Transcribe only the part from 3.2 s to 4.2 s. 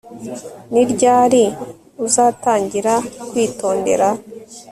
kwitondera